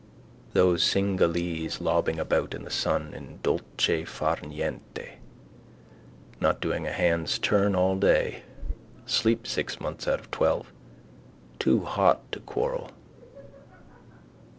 Those 0.53 0.83
Cinghalese 0.83 1.79
lobbing 1.79 2.17
about 2.17 2.55
in 2.55 2.63
the 2.63 2.71
sun 2.71 3.13
in 3.13 3.37
dolce 3.43 4.03
far 4.03 4.37
niente, 4.37 5.17
not 6.39 6.59
doing 6.59 6.87
a 6.87 6.91
hand's 6.91 7.37
turn 7.37 7.75
all 7.75 7.95
day. 7.97 8.41
Sleep 9.05 9.45
six 9.45 9.79
months 9.79 10.07
out 10.07 10.19
of 10.19 10.31
twelve. 10.31 10.73
Too 11.59 11.85
hot 11.85 12.31
to 12.31 12.39
quarrel. 12.39 12.89